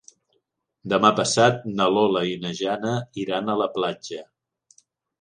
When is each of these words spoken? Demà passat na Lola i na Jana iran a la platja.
Demà 0.93 1.11
passat 1.19 1.61
na 1.75 1.87
Lola 1.97 2.25
i 2.31 2.33
na 2.47 2.57
Jana 2.63 2.97
iran 3.27 3.49
a 3.57 3.61
la 3.63 3.71
platja. 3.81 4.29